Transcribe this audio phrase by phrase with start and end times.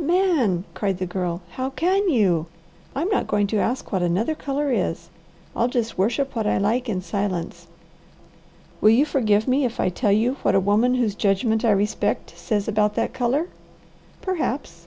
[0.00, 1.42] "Man!" cried the Girl.
[1.50, 2.46] "How can you?
[2.94, 5.10] I'm not going to ask what another colour is.
[5.54, 7.66] I'll just worship what I like in silence."
[8.80, 12.32] "Will you forgive me if I tell you what a woman whose judgment I respect
[12.38, 13.48] says about that colour?"
[14.22, 14.86] "Perhaps!"